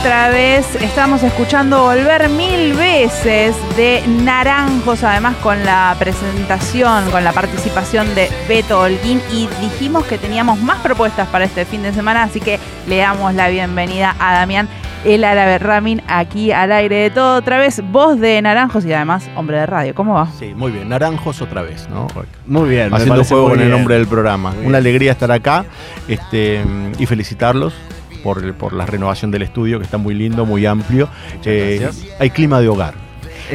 [0.00, 0.76] otra vez.
[0.76, 8.30] Estamos escuchando Volver mil veces de Naranjos, además con la presentación, con la participación de
[8.48, 9.20] Beto Holguín.
[9.30, 12.58] Y dijimos que teníamos más propuestas para este fin de semana, así que
[12.88, 14.68] le damos la bienvenida a Damián
[15.04, 19.28] el árabe Ramin aquí al aire de todo otra vez, voz de Naranjos y además
[19.36, 19.94] hombre de radio.
[19.94, 20.28] ¿Cómo va?
[20.38, 20.88] Sí, muy bien.
[20.88, 22.06] Naranjos otra vez, ¿no?
[22.46, 22.92] Muy bien.
[22.92, 24.54] Haciendo juego con el nombre del programa.
[24.62, 25.64] Una alegría estar acá
[26.08, 26.64] este,
[26.98, 27.74] y felicitarlos.
[28.22, 31.08] Por, por la renovación del estudio, que está muy lindo, muy amplio.
[31.44, 31.88] Eh,
[32.18, 32.94] hay clima de hogar.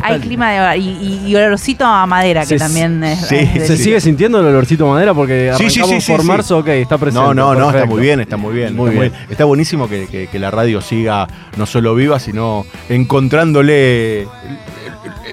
[0.01, 3.27] Hay clima de hogar y, y, olorcito a madera, que también es.
[3.27, 5.13] Sí, ¿Se sigue sintiendo el olorcito a madera?
[5.13, 7.25] Porque arrancamos por marzo, ok, está presente.
[7.25, 8.75] No, no, no, está muy bien, está muy bien.
[8.75, 9.13] Muy está, bien.
[9.29, 14.27] está buenísimo que, la radio siga no solo viva, sino encontrándole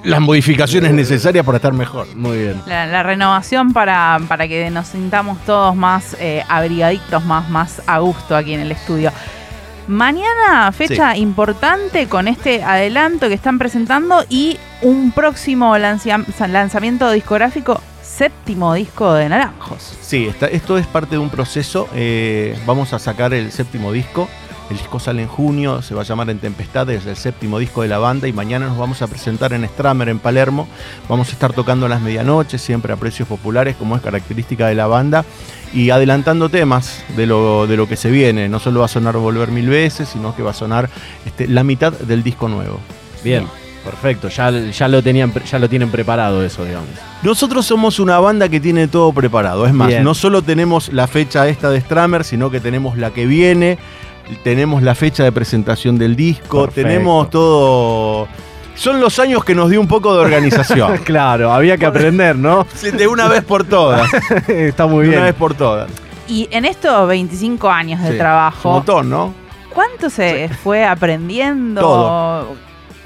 [0.04, 2.06] las modificaciones necesarias para estar mejor.
[2.14, 2.62] Muy bien.
[2.66, 8.36] La, renovación para, para que nos sintamos todos más eh, abrigaditos, más, más a gusto
[8.36, 9.12] aquí en el estudio.
[9.88, 18.74] Mañana, fecha importante con este adelanto que están presentando y un próximo lanzamiento discográfico, séptimo
[18.74, 19.98] disco de Naranjos.
[20.00, 21.88] Sí, esto es parte de un proceso.
[21.94, 24.28] Eh, vamos a sacar el séptimo disco.
[24.70, 27.82] El disco sale en junio, se va a llamar En Tempestad, es el séptimo disco
[27.82, 30.66] de la banda y mañana nos vamos a presentar en Stramer, en Palermo.
[31.08, 34.86] Vamos a estar tocando las medianoches, siempre a precios populares, como es característica de la
[34.86, 35.24] banda
[35.74, 38.48] y adelantando temas de lo, de lo que se viene.
[38.48, 40.88] No solo va a sonar Volver mil veces, sino que va a sonar
[41.26, 42.80] este, la mitad del disco nuevo.
[43.22, 43.46] Bien.
[43.84, 46.88] Perfecto, ya, ya, lo tenían, ya lo tienen preparado eso, digamos.
[47.24, 49.66] Nosotros somos una banda que tiene todo preparado.
[49.66, 53.26] Es más, no solo tenemos la fecha esta de Stramer, sino que tenemos la que
[53.26, 53.78] viene,
[54.42, 58.28] tenemos la fecha de presentación del disco, tenemos todo
[58.74, 60.98] son los años que nos dio un poco de organización.
[61.04, 62.66] claro, había que aprender, ¿no?
[62.96, 64.08] de una vez por todas.
[64.48, 65.12] Está muy bien.
[65.12, 65.90] De una vez por todas.
[66.28, 68.68] Y en estos 25 años de trabajo.
[68.68, 69.34] Un montón, ¿no?
[69.72, 71.80] ¿Cuánto se fue aprendiendo?
[71.80, 72.56] Todo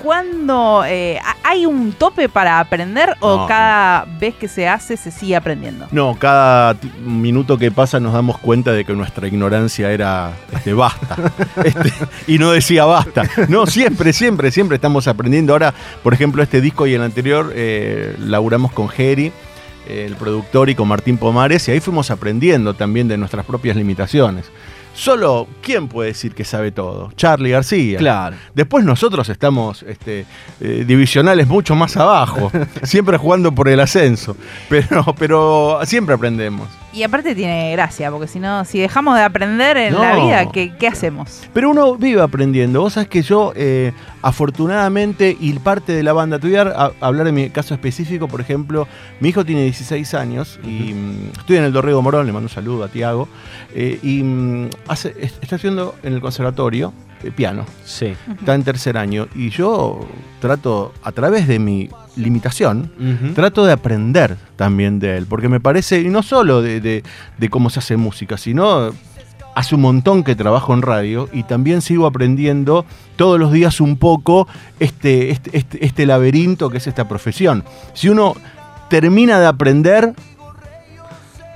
[0.07, 5.35] cuándo eh, hay un tope para aprender o cada vez que se hace se sigue
[5.35, 5.89] aprendiendo?
[5.91, 11.17] No, cada minuto que pasa nos damos cuenta de que nuestra ignorancia era este, basta.
[11.65, 11.93] Este,
[12.29, 13.25] y no decía basta.
[13.49, 15.55] No, siempre, siempre, siempre estamos aprendiendo.
[15.55, 15.75] Ahora,
[16.05, 19.33] por ejemplo, este disco y el anterior eh, laburamos con Jerry
[19.89, 24.47] el productor y con Martín Pomares y ahí fuimos aprendiendo también de nuestras propias limitaciones.
[24.97, 27.13] Solo, ¿quién puede decir que sabe todo?
[27.17, 27.99] Charlie García.
[27.99, 28.35] Claro.
[28.55, 30.25] Después nosotros estamos este,
[30.59, 32.51] eh, divisionales mucho más abajo,
[32.83, 34.37] siempre jugando por el ascenso,
[34.71, 36.67] pero, pero siempre aprendemos.
[36.97, 40.89] Y aparte tiene gracia, porque si no, si dejamos de aprender en la vida, ¿qué,
[40.89, 41.43] hacemos?
[41.53, 42.81] Pero uno vive aprendiendo.
[42.81, 43.93] Vos sabés que yo, eh,
[44.23, 48.41] afortunadamente, y parte de la banda, te voy a hablar de mi caso específico, por
[48.41, 48.89] ejemplo,
[49.21, 52.55] mi hijo tiene 16 años y mm, estoy en el Dorrego Morón, le mando un
[52.55, 53.29] saludo a Tiago,
[53.75, 57.65] eh, y mm, está haciendo en el conservatorio eh, piano.
[57.85, 58.15] Sí.
[58.39, 59.29] Está en tercer año.
[59.35, 60.07] Y yo
[60.41, 62.91] trato, a través de mi limitación,
[63.35, 65.27] trato de aprender también de él.
[65.27, 67.03] Porque me parece, y no solo de,
[67.51, 68.91] cómo se hace música, sino
[69.55, 72.85] hace un montón que trabajo en radio y también sigo aprendiendo
[73.17, 74.47] todos los días un poco
[74.81, 77.65] este, este, este, este laberinto que es esta profesión.
[77.95, 78.35] Si uno
[78.91, 80.15] termina de aprender,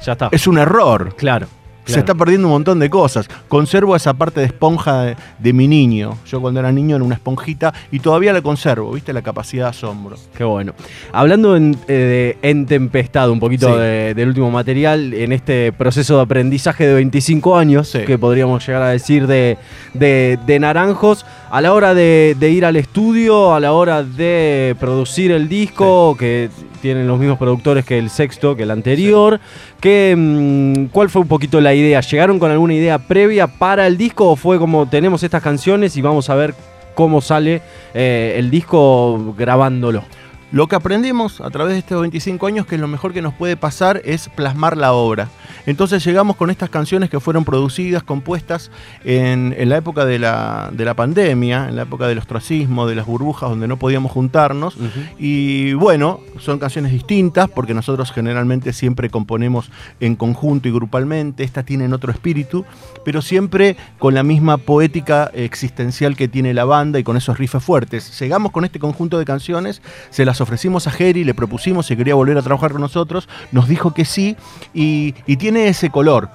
[0.02, 0.28] ya está.
[0.32, 1.14] Es un error.
[1.16, 1.46] Claro.
[1.92, 3.28] Se está perdiendo un montón de cosas.
[3.48, 6.16] Conservo esa parte de esponja de, mi niño.
[6.26, 9.12] Yo cuando era niño era una esponjita y todavía la conservo, ¿viste?
[9.12, 10.16] La capacidad de asombro.
[10.36, 10.74] Qué bueno.
[11.12, 12.36] Hablando en, eh,
[12.68, 18.18] Tempestad, un poquito del último material, en este proceso de aprendizaje de 25 años, que
[18.18, 19.58] podríamos llegar a decir de,
[19.94, 25.48] de, Naranjos, a la hora de, ir al estudio, a la hora de producir el
[25.48, 26.50] disco, que
[26.80, 29.40] tienen los mismos productores que el sexto, que el anterior.
[29.82, 31.79] Mm, ¿Cuál fue un poquito la idea?
[31.80, 36.02] ¿Llegaron con alguna idea previa para el disco o fue como tenemos estas canciones y
[36.02, 36.54] vamos a ver
[36.94, 37.62] cómo sale
[37.94, 40.04] eh, el disco grabándolo?
[40.52, 43.56] Lo que aprendimos a través de estos 25 años que lo mejor que nos puede
[43.56, 45.28] pasar es plasmar la obra.
[45.64, 48.72] Entonces llegamos con estas canciones que fueron producidas, compuestas
[49.04, 53.68] en, la época de la, pandemia, en la época del ostracismo, de las burbujas donde
[53.68, 54.76] no podíamos juntarnos.
[55.20, 59.70] Y bueno, son canciones distintas porque nosotros generalmente siempre componemos
[60.00, 61.44] en conjunto y grupalmente.
[61.44, 62.64] Estas tienen otro espíritu,
[63.04, 67.62] pero siempre con la misma poética existencial que tiene la banda y con esos riffs
[67.62, 68.18] fuertes.
[68.18, 69.80] Llegamos con este conjunto de canciones,
[70.10, 73.68] se las ofrecimos a Jerry, le propusimos si quería volver a trabajar con nosotros, nos
[73.68, 74.36] dijo que sí
[74.74, 76.28] y, y tiene ese color.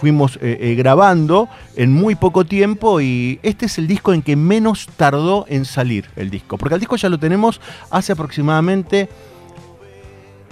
[0.00, 4.34] fuimos eh, eh, grabando en muy poco tiempo y este es el disco en que
[4.36, 6.56] menos tardó en salir el disco.
[6.56, 7.60] Porque el disco ya lo tenemos
[7.90, 9.08] hace aproximadamente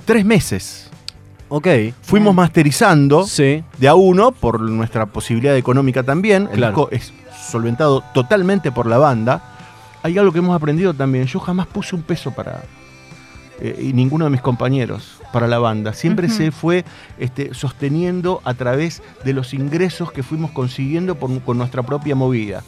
[0.04, 0.90] tres meses.
[1.48, 1.66] Ok.
[2.02, 3.62] Fuimos masterizando Sí.
[3.78, 6.48] de a uno por nuestra posibilidad económica también.
[6.52, 6.72] El Claro.
[6.76, 7.12] disco es
[7.50, 9.49] solventado totalmente por la banda.
[10.02, 11.26] Hay algo que hemos aprendido también.
[11.26, 12.62] Yo jamás puse un peso para.
[13.60, 15.92] eh, y ninguno de mis compañeros para la banda.
[15.92, 16.84] Siempre se fue
[17.18, 22.62] este, sosteniendo a través de los ingresos que fuimos consiguiendo por- con nuestra propia movida.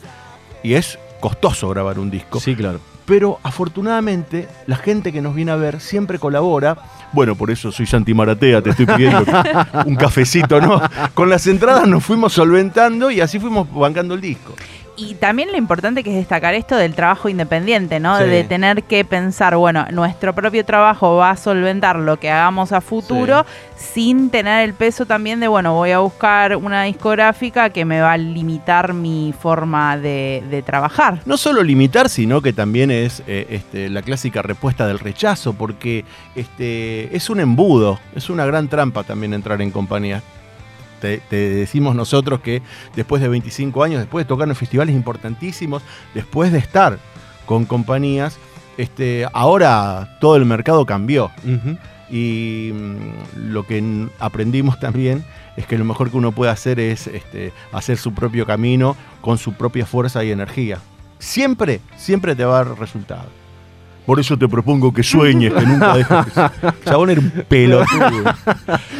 [0.63, 2.39] Y es costoso grabar un disco.
[2.41, 2.79] Sí, claro.
[3.07, 6.77] Pero afortunadamente la gente que nos viene a ver siempre colabora.
[7.13, 9.25] Bueno, por eso soy Santi Maratea, te estoy pidiendo
[9.87, 10.81] un cafecito, ¿no?
[11.15, 14.55] Con las entradas nos fuimos solventando y así fuimos bancando el disco.
[14.97, 18.19] Y también lo importante que es destacar esto del trabajo independiente, ¿no?
[18.19, 18.25] Sí.
[18.25, 22.81] De tener que pensar, bueno, nuestro propio trabajo va a solventar lo que hagamos a
[22.81, 23.47] futuro
[23.77, 28.13] sin tener el peso también de, bueno, voy a buscar una discográfica que me va
[28.13, 31.21] a limitar mi forma de, de trabajar.
[31.25, 36.05] No solo limitar, sino que también es eh, este, la clásica respuesta del rechazo, porque
[36.35, 40.23] este, es un embudo, es una gran trampa también entrar en compañía.
[41.03, 42.63] Te, te decimos nosotros que
[42.97, 45.83] después de 25 años, después de tocar en festivales importantísimos,
[46.15, 46.99] después de estar
[47.45, 48.39] con compañías,
[48.77, 51.31] este, ahora todo el mercado cambió.
[52.11, 55.25] Y mm, lo que aprendimos también
[55.57, 59.39] es que lo mejor que uno puede hacer es este, hacer su propio camino con
[59.39, 60.79] su propia fuerza y energía.
[61.19, 63.42] Siempre, siempre te va a dar resultado.
[64.07, 66.27] Por eso te propongo que sueñes, que nunca dejes.
[66.85, 68.35] Chabón era un pelotudo.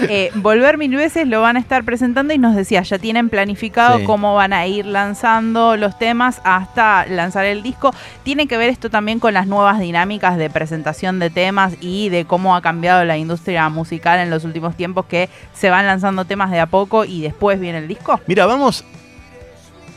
[0.09, 3.99] Eh, Volver mil veces lo van a estar presentando y nos decía, ya tienen planificado
[3.99, 4.05] Sí.
[4.05, 7.95] cómo van a ir lanzando los temas hasta lanzar el disco.
[8.25, 12.25] Tiene que ver esto también con las nuevas dinámicas de presentación de temas y de
[12.25, 16.51] cómo ha cambiado la industria musical en los últimos tiempos que se van lanzando temas
[16.51, 18.21] de a poco y después viene el disco.
[18.27, 18.85] Mira, vamos.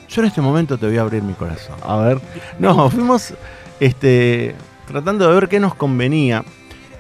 [0.08, 1.76] Yo en este momento te voy a abrir mi corazón.
[1.84, 2.20] A ver.
[2.60, 3.34] No, fuimos
[3.80, 4.56] este,
[4.88, 6.44] tratando de ver qué nos convenía.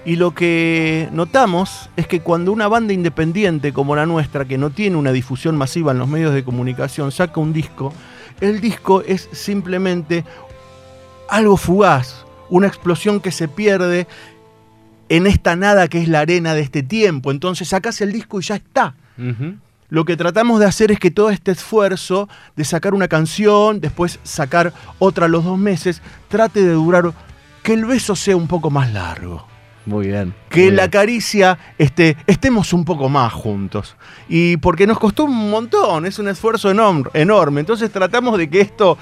[0.05, 4.69] Y lo que notamos es que cuando una banda independiente como la nuestra, que no
[4.69, 7.91] tiene una difusión masiva en los medios de comunicación, saca un disco,
[8.39, 10.23] el disco es simplemente
[11.27, 14.07] algo fugaz, una explosión que se pierde
[15.09, 17.31] en esta nada que es la arena de este tiempo.
[17.31, 18.95] Entonces sacas el disco y ya está.
[19.89, 24.19] Lo que tratamos de hacer es que todo este esfuerzo de sacar una canción, después
[24.23, 27.13] sacar otra a los dos meses, trate de durar,
[27.65, 29.45] que el beso sea un poco más largo.
[29.87, 30.33] Muy bien.
[30.49, 30.91] Que muy la bien.
[30.91, 33.95] caricia este, estemos un poco más juntos.
[34.29, 37.09] Y porque nos costó un montón, es un esfuerzo enorme.
[37.13, 37.59] enorme.
[37.61, 38.97] Entonces tratamos de que esto,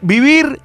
[0.00, 0.58] vivir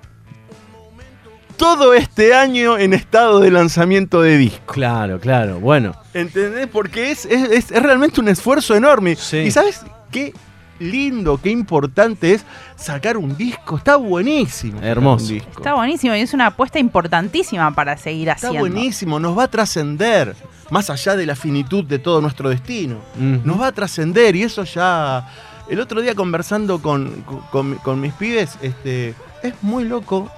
[1.57, 4.73] todo este año en estado de lanzamiento de disco.
[4.73, 5.59] Claro, claro.
[5.59, 5.95] Bueno.
[6.13, 6.67] ¿Entendés?
[6.67, 9.15] Porque es, es- es- es realmente un esfuerzo enorme.
[9.15, 9.37] Sí.
[9.37, 9.81] Y sabes
[10.11, 10.33] qué
[10.79, 12.45] lindo, qué importante es
[12.75, 13.77] sacar un disco.
[13.77, 14.81] Está buenísimo.
[14.81, 15.27] Hermoso.
[15.33, 15.49] disco.
[15.57, 18.59] Está buenísimo y es una apuesta importantísima para seguir Está haciendo.
[18.69, 20.35] buenísimo, nos va a trascender,
[20.69, 22.97] más allá de la finitud de todo nuestro destino.
[23.17, 25.27] Nos va a trascender y eso ya...
[25.67, 30.29] El otro día conversando con, con- con mis pibes, este, es muy loco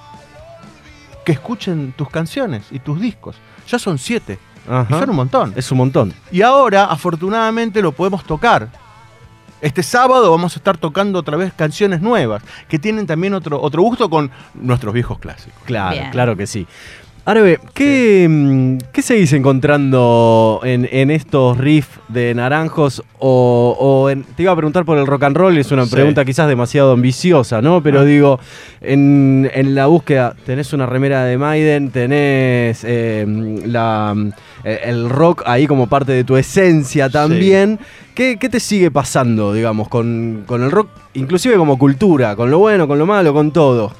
[1.26, 3.36] que escuchen tus canciones y tus discos.
[3.68, 5.54] Ya son siete, y son un montón.
[5.58, 6.14] Es un montón.
[6.32, 8.70] Y ahora, afortunadamente, lo podemos tocar.
[9.60, 13.82] Este sábado vamos a estar tocando otra vez canciones nuevas, que tienen también otro, otro
[13.82, 15.60] gusto con nuestros viejos clásicos.
[15.66, 16.12] Claro, Bien.
[16.12, 16.68] claro que sí.
[17.30, 23.04] Arbe, ¿qué, mm, ¿qué seguís encontrando en, en estos riffs de naranjos?
[23.20, 25.92] O, o en- te iba a preguntar por el rock and roll, es una Sí.
[25.92, 27.84] pregunta quizás demasiado ambiciosa, ¿no?
[27.84, 28.06] Pero Ah.
[28.06, 28.40] digo,
[28.80, 33.26] en, en la búsqueda, tenés una remera de Maiden, tenés eh,
[33.66, 34.16] la,
[34.64, 37.78] eh, el rock ahí como parte de tu esencia también.
[38.16, 42.60] ¿Qué, qué te sigue pasando, digamos, con, con el rock, inclusive como cultura, con lo
[42.60, 43.92] bueno, con lo malo, con todo?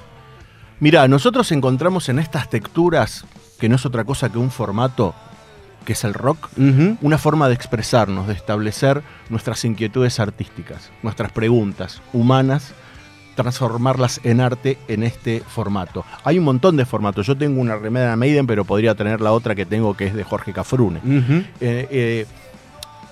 [0.80, 3.26] Mirá, nosotros encontramos en estas texturas,
[3.60, 5.16] que no es otra cosa que un formato,
[5.86, 6.50] que es el rock,
[7.02, 12.74] una forma de expresarnos, de establecer nuestras inquietudes artísticas, nuestras preguntas humanas,
[13.36, 16.06] transformarlas en arte en este formato.
[16.24, 17.26] Hay un montón de formatos.
[17.26, 20.14] Yo tengo una remera de Maiden, pero podría tener la otra que tengo, que es
[20.14, 21.00] de Jorge Cafrune.
[21.04, 22.26] Eh, eh,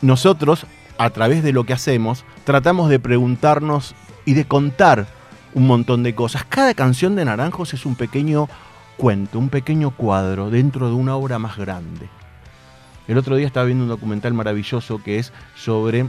[0.01, 0.65] nosotros,
[0.98, 3.95] a través de lo que hacemos, tratamos de preguntarnos
[4.25, 5.07] y de contar
[5.55, 6.43] un montón de cosas.
[6.47, 8.47] Cada canción de Naranjos es un pequeño
[8.97, 12.07] cuento, un pequeño cuadro dentro de una obra más grande.
[13.07, 16.05] El otro día estaba viendo un documental maravilloso que es sobre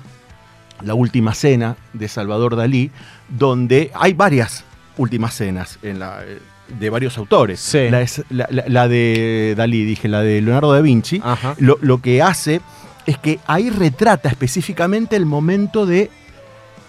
[0.82, 2.90] la última cena de Salvador Dalí,
[3.28, 4.64] donde hay varias
[4.98, 6.38] últimas cenas en la, eh,
[6.78, 7.60] de varios autores.
[7.60, 7.88] Sí.
[7.90, 11.20] La, es- la- de Dalí, dije, la de Leonardo da Vinci
[11.58, 12.60] lo, lo que hace
[13.06, 16.10] es que ahí retrata específicamente el momento de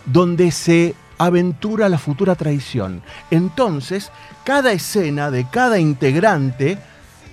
[0.05, 3.01] donde se aventura la futura traición.
[3.31, 4.11] Entonces,
[4.43, 6.77] cada escena de cada integrante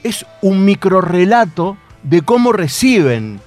[0.03, 3.41] es un microrrelato de cómo reciben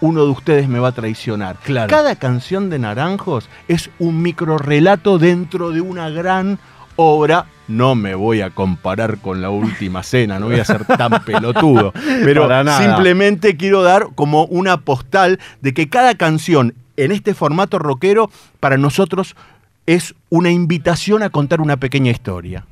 [0.00, 1.56] uno de ustedes me va a traicionar.
[1.88, 6.58] Cada canción de Naranjos es un microrelato dentro de una gran
[6.96, 7.46] obra.
[7.68, 11.92] No me voy a comparar con la última cena, no voy a ser tan pelotudo.
[11.94, 18.30] Pero simplemente quiero dar como una postal de que cada canción en este formato rockero
[18.60, 19.36] para nosotros
[19.86, 22.64] es una invitación a contar una pequeña historia.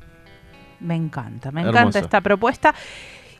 [0.79, 2.75] Me encanta, me encanta esta propuesta.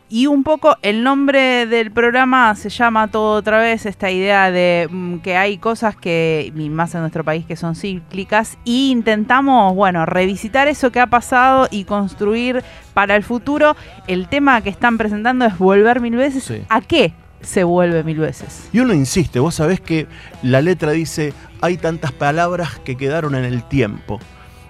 [0.07, 4.87] Y un poco el nombre del programa se llama todo otra vez, esta idea de
[4.89, 10.05] mm, que hay cosas que, más en nuestro país, que son cíclicas, y intentamos, bueno,
[10.05, 12.63] revisitar eso que ha pasado y construir
[12.93, 13.75] para el futuro.
[14.07, 16.53] El tema que están presentando es volver mil veces.
[16.69, 17.13] ¿A qué
[17.45, 18.69] se vuelve mil veces?
[18.73, 20.07] Y uno insiste, vos sabés que
[20.41, 24.19] la letra dice, hay tantas palabras que quedaron en el tiempo,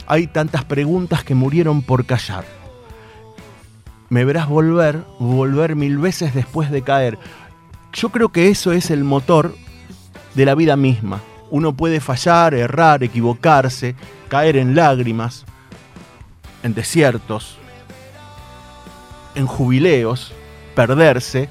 [0.08, 2.46] hay tantas preguntas que murieron por callar
[4.10, 7.17] me verás volver, volver mil veces después de caer.
[7.94, 9.55] Yo creo que eso es el motor
[10.36, 11.22] de la vida misma.
[11.50, 13.96] Uno puede fallar, errar, equivocarse,
[14.27, 15.46] caer en lágrimas,
[16.63, 17.58] en desiertos,
[19.36, 20.34] en jubileos,
[20.75, 21.50] perderse,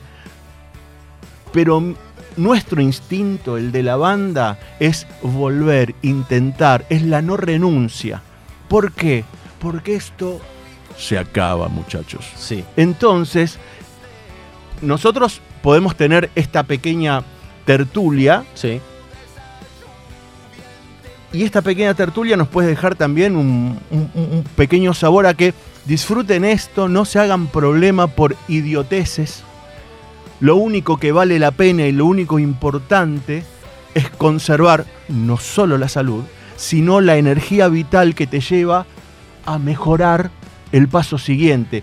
[1.54, 1.94] pero
[2.36, 8.22] nuestro instinto, el de la banda, es volver, intentar, es la no renuncia.
[8.68, 9.24] ¿Por qué?
[9.60, 10.40] Porque esto
[10.98, 12.26] se acaba, muchachos.
[12.36, 12.64] Sí.
[12.76, 13.58] Entonces,
[14.82, 17.22] nosotros podemos tener esta pequeña
[17.64, 18.44] tertulia.
[18.54, 18.80] Sí.
[21.32, 26.44] Y esta pequeña tertulia nos puede dejar también un, un, pequeño sabor a que disfruten
[26.44, 29.44] esto, no se hagan problema por idioteces.
[30.44, 33.44] Lo único que vale la pena y lo único importante
[33.94, 36.22] es conservar no solo la salud,
[36.54, 38.84] sino la energía vital que te lleva
[39.46, 40.30] a mejorar
[40.70, 41.82] el paso siguiente.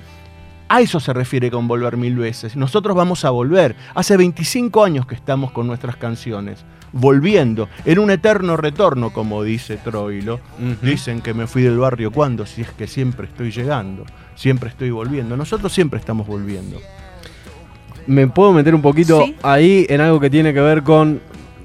[0.70, 2.56] A eso se refiere con volver mil veces.
[2.56, 3.76] Nosotros vamos a volver.
[3.96, 9.78] Hace 25 años que estamos con nuestras canciones, volviendo, en un eterno retorno, como dice
[9.78, 10.40] Troilo.
[10.84, 14.92] Dicen que me fui del barrio cuando, si es que siempre estoy llegando, siempre estoy
[14.92, 15.36] volviendo.
[15.36, 16.78] Nosotros siempre estamos volviendo.
[18.08, 21.22] Me puedo meter un poquito ahí en algo que tiene que ver con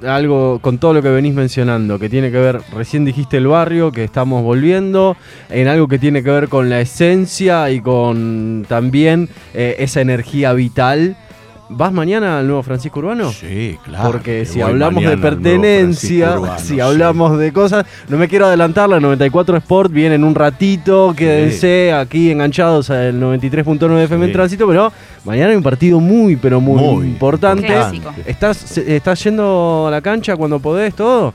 [0.06, 3.92] algo con todo lo que venís mencionando, que tiene que ver, recién dijiste el barrio,
[3.92, 5.16] que estamos volviendo,
[5.48, 10.52] en algo que tiene que ver con la esencia y con también eh, esa energía
[10.52, 11.16] vital
[11.68, 13.32] ¿Vas mañana al nuevo Francisco Urbano?
[13.32, 14.12] Sí, claro.
[14.12, 19.56] Porque si hablamos de pertenencia, si hablamos de cosas, no me quiero adelantar, la 94
[19.56, 24.92] Sport viene en un ratito, quédense aquí enganchados al 93.9 FM en tránsito, pero
[25.24, 27.74] mañana hay un partido muy, pero muy, importante.
[28.26, 31.34] ¿Estás, ¿Estás yendo a la cancha cuando podés todo?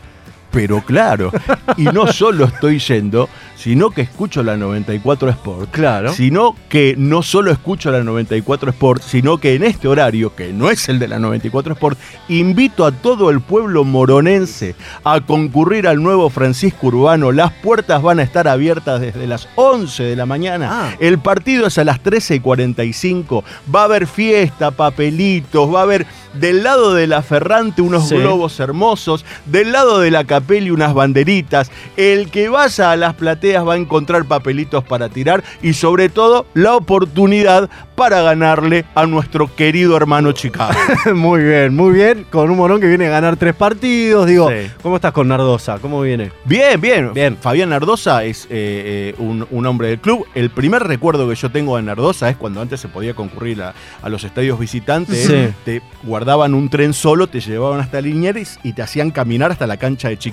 [0.51, 1.31] Pero claro,
[1.77, 3.29] y no solo estoy yendo,
[3.61, 5.71] sino que escucho la 94 Sport.
[5.71, 6.11] Claro.
[6.13, 10.71] Sino que no solo escucho la 94 Sport, sino que en este horario, que no
[10.71, 16.01] es el de la 94 Sport, invito a todo el pueblo moronense a concurrir al
[16.01, 17.31] nuevo Francisco Urbano.
[17.31, 20.69] Las puertas van a estar abiertas desde las 11 de la mañana.
[20.71, 20.95] Ah.
[20.99, 23.43] El partido es a las 13 y 45.
[23.73, 28.59] Va a haber fiesta, papelitos, va a haber del lado de la Ferrante unos globos
[28.59, 31.71] hermosos, del lado de la Capelli unas banderitas.
[31.97, 36.47] El que vaya a las plateas va a encontrar papelitos para tirar y sobre todo
[36.55, 40.73] la oportunidad para ganarle a nuestro querido hermano Chicago.
[41.13, 42.25] muy bien, muy bien.
[42.31, 44.25] Con un morón que viene a ganar tres partidos.
[44.25, 44.49] Digo,
[44.81, 45.77] ¿cómo estás con Nardosa?
[45.77, 46.31] ¿Cómo viene?
[46.45, 47.13] Bien, bien.
[47.13, 47.37] Bien.
[47.39, 50.25] Fabián Nardosa es eh, eh, un, hombre del club.
[50.33, 53.73] El primer recuerdo que yo tengo de Nardosa es cuando antes se podía concurrir a,
[54.09, 55.31] los estadios visitantes.
[55.63, 59.77] Te guardaban un tren solo, te llevaban hasta Liniers y te hacían caminar hasta la
[59.77, 60.30] cancha de Chicago.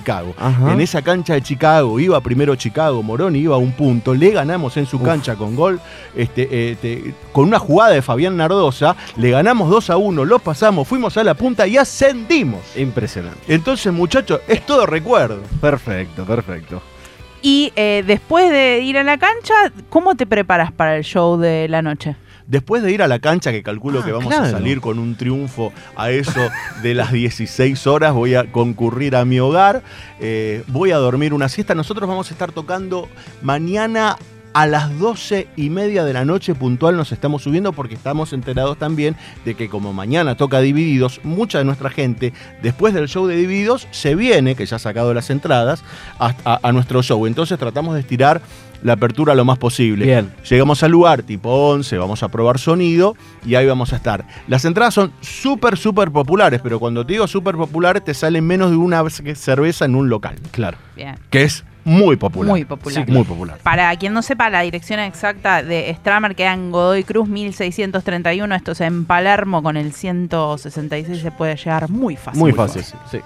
[0.67, 4.13] En esa cancha de Chicago iba primero Chicago, Morón iba a un punto.
[4.13, 5.79] Le ganamos en su cancha con gol,
[6.15, 10.87] este, eh, con una jugada de Fabián Nardosa, le ganamos 2 a 1, lo pasamos,
[10.87, 12.61] fuimos a la punta y ascendimos.
[12.75, 13.39] Impresionante.
[13.47, 15.41] Entonces, muchachos, es todo recuerdo.
[15.61, 16.81] Perfecto, perfecto.
[17.41, 19.53] Y eh, después de ir a la cancha,
[19.89, 22.15] ¿cómo te preparas para el show de la noche?
[22.49, 25.15] Después de ir a la cancha, que calculo ah, que vamos a salir con un
[25.15, 26.49] triunfo a eso
[26.81, 29.83] de las 16 horas, voy a concurrir a mi hogar,
[30.19, 31.75] eh, voy a dormir una siesta.
[31.75, 33.07] Nosotros vamos a estar tocando
[33.43, 34.17] mañana
[34.59, 38.77] a las 12 y media de la noche puntual nos estamos subiendo porque estamos enterados
[38.77, 43.37] también de que como mañana toca Divididos, mucha de nuestra gente después del show de
[43.37, 45.81] Divididos se viene, que ya ha sacado las entradas,
[46.19, 47.25] a, a nuestro show.
[47.25, 48.41] Entonces tratamos de estirar
[48.83, 50.05] la apertura lo más posible.
[50.05, 50.29] Bien.
[50.49, 54.25] Llegamos al lugar tipo 11, vamos a probar sonido y ahí vamos a estar.
[54.49, 58.71] Las entradas son súper, súper populares, pero cuando te digo súper populares te salen menos
[58.71, 60.35] de una cerveza en un local.
[60.51, 60.77] Claro.
[61.29, 62.51] Que es muy popular.
[62.51, 63.09] Muy popular.
[63.09, 63.57] muy popular.
[63.63, 68.53] Para quien no sepa, la dirección exacta de Stramer queda en Godoy Cruz 1631.
[68.55, 71.21] Esto es en Palermo con el 166.
[71.21, 72.39] Se puede llegar muy fácil.
[72.39, 73.19] Muy fácil, sí.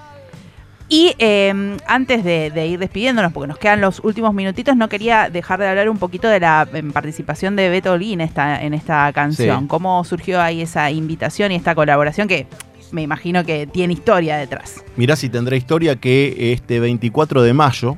[0.88, 5.58] Y em, antes de, ir despidiéndonos, porque nos quedan los últimos minutitos, no quería dejar
[5.58, 9.10] de hablar un poquito de la em, participación de Beto Olguín en esta, en esta
[9.12, 9.66] canción.
[9.66, 12.46] ¿Cómo surgió ahí esa invitación y esta colaboración que
[12.92, 14.84] me imagino que tiene historia detrás?
[14.96, 17.96] Mirá si tendrá historia que este 24 de mayo,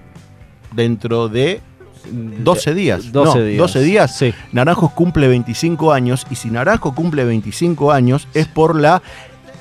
[0.77, 1.61] dentro de
[2.11, 3.13] 12 días.
[3.13, 3.59] 12 días.
[3.59, 4.17] 12 días.
[4.17, 4.35] Sí.
[4.53, 9.03] Naranjos cumple 25 años y si Naranjo cumple 25 años es por la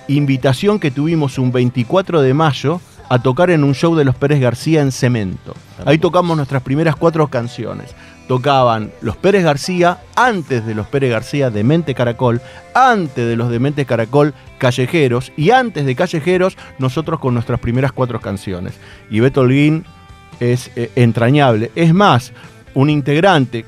[0.07, 4.39] invitación que tuvimos un 24 de mayo a tocar en un show de los Pérez
[4.39, 5.53] García en Cemento.
[5.85, 7.95] Ahí tocamos nuestras primeras cuatro canciones.
[8.27, 12.41] Tocaban los Pérez García, antes de los Pérez García de Mente Caracol,
[12.73, 17.91] antes de los de Mente Caracol Callejeros y antes de Callejeros nosotros con nuestras primeras
[17.91, 18.73] cuatro canciones.
[19.11, 19.85] Y Beto Holguín
[20.39, 21.71] es eh, entrañable.
[21.75, 22.33] Es más,
[22.73, 23.65] un integrante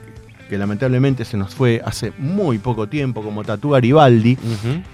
[0.49, 4.37] que lamentablemente se nos fue hace muy poco tiempo, como Tatú Garibaldi,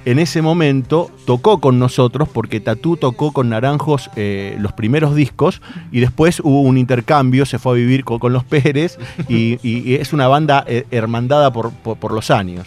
[0.04, 5.62] en ese momento tocó con nosotros, porque Tatú tocó con Naranjos eh, los primeros discos,
[5.92, 8.98] y después hubo un intercambio, se fue a vivir con, los Pérez,
[9.30, 9.60] y,
[9.94, 12.66] es una banda eh, hermandada por los años.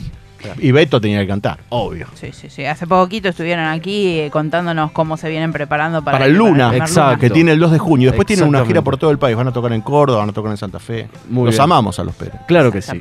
[0.58, 2.06] Y Beto tenía que cantar, obvio.
[2.14, 2.64] Sí, sí, sí.
[2.64, 7.20] Hace poquito estuvieron aquí eh, contándonos cómo se vienen preparando para, para el Luna, exacto.
[7.20, 8.10] que tiene el 2 de junio.
[8.10, 9.36] Después tienen una gira por todo el país.
[9.36, 11.08] Van a tocar en Córdoba, van a tocar en Santa Fe.
[11.30, 12.40] Los amamos a los Pérez.
[12.46, 13.00] Claro que sí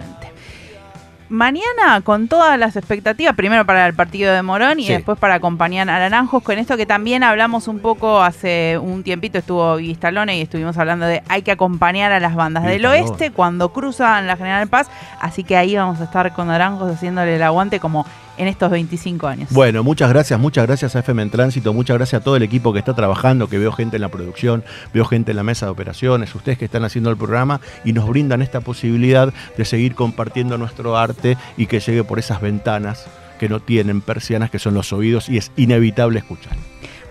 [1.29, 5.89] mañana con todas las expectativas, primero para el partido de Morón y después para acompañar
[5.89, 10.41] a Naranjos, con esto que también hablamos un poco hace un tiempito, estuvo Vistalone y
[10.41, 14.67] estuvimos hablando de hay que acompañar a las bandas del oeste cuando cruzan la General
[14.67, 14.89] Paz,
[15.19, 18.05] así que ahí vamos a estar con Naranjos haciéndole el aguante como
[18.37, 19.49] en estos 25 años.
[19.51, 22.73] Bueno, muchas gracias, muchas gracias a FM en Tránsito, muchas gracias a todo el equipo
[22.73, 25.71] que está trabajando, que veo gente en la producción, veo gente en la mesa de
[25.71, 30.57] operaciones, ustedes que están haciendo el programa y nos brindan esta posibilidad de seguir compartiendo
[30.57, 33.07] nuestro arte y que llegue por esas ventanas
[33.39, 36.55] que no tienen persianas, que son los oídos, y es inevitable escuchar.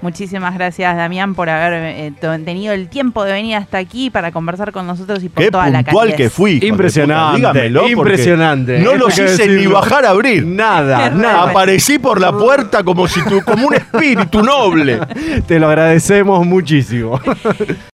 [0.04, 2.12] Muchísimas gracias, Damián, por haber eh,
[2.44, 5.82] tenido el tiempo de venir hasta aquí para conversar con nosotros y por toda la
[5.82, 6.14] calidez.
[6.14, 6.60] que fui.
[6.62, 7.38] Impresionante.
[7.38, 7.88] Dígamelo.
[7.88, 8.80] Impresionante.
[8.80, 10.44] No lo hice ni bajar a abrir.
[10.44, 11.44] Nada, nada.
[11.44, 15.00] Aparecí por la puerta como si tú, como un espíritu noble.
[15.46, 17.18] Te lo agradecemos muchísimo.